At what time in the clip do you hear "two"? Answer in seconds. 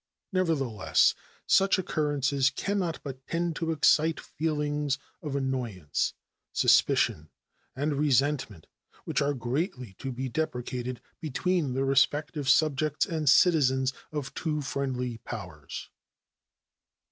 14.33-14.61